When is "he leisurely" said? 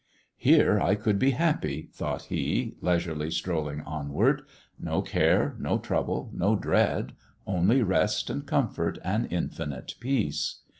2.23-3.29